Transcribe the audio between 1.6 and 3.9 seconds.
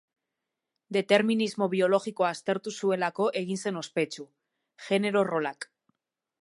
biologikoa aztertu zuelako egin zen